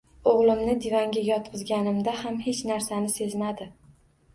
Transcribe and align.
O`g`limni 0.29 0.75
divanga 0.85 1.23
yotqizganimizda 1.29 2.19
ham 2.25 2.43
hech 2.49 2.67
narsani 2.75 3.17
sezmadi 3.23 3.75